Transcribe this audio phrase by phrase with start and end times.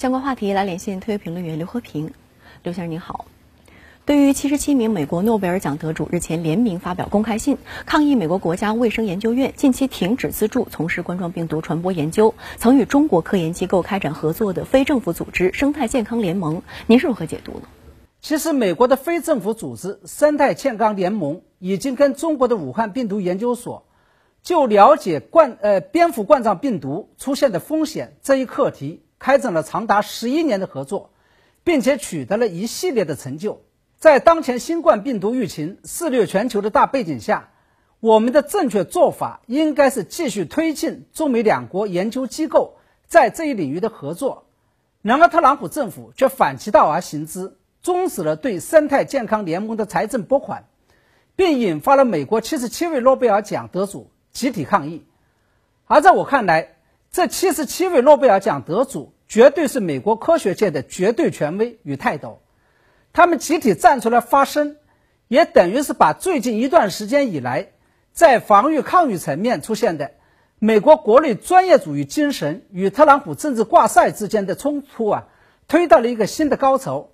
[0.00, 2.14] 相关话题来连线特约评论员刘和平。
[2.62, 3.26] 刘先生您好，
[4.06, 17.64] 对于七十七名美国诺贝尔奖得主日前联名发表公开信，抗议美国国家卫生研究院近期停止资助从事冠状病毒传播研究，曾与中国科研机构开展合作的非政府组织生态健康联盟，您是如何解读呢？
[18.22, 23.84] 其实，美国的非政府组织生态健康联盟已经跟中国的武汉病毒研究所。
[24.42, 31.10] 就了解冠呃蝙蝠冠状病毒出现的风险这一课题，开展了长达十一年的合作，
[31.62, 33.62] 并且取得了一系列的成就。
[33.98, 37.50] 在当前新冠病毒疫情肆虐全球的大背景下，
[38.00, 44.46] 我们的正确做法应该是继续推进中美两国研究机构在这一领域的合作。
[45.02, 50.64] 然而，特朗普政府却反其道而行之，终止了对生态健康联盟的财政拨款，
[51.36, 54.10] 并引发了美国七十七位诺贝尔奖得主。
[54.32, 55.04] 集体抗议，
[55.86, 56.76] 而在我看来，
[57.12, 62.40] 这七十七位诺贝尔奖得主绝对是美国科学界的绝对权威与泰斗，
[63.12, 64.76] 他们集体站出来发声，
[65.26, 67.70] 也等于是把最近一段时间以来
[68.12, 70.12] 在防御抗疫层面出现的
[70.60, 75.26] 美国国内专业主义精神与特朗普政治挂帅之间的冲突啊，
[75.66, 77.10] 推到了一个新的高潮。